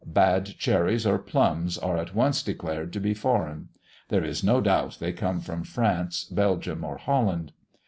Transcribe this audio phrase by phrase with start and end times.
[0.03, 3.69] Bad cherries or plums, are at once declared to be foreign;
[4.09, 7.51] there is no doubt they come from France, Belgium, or Holland.